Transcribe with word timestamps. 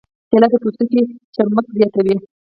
کېله 0.29 0.47
د 0.51 0.53
پوستکي 0.63 1.01
چمک 1.35 1.65
زیاتوي. 1.77 2.15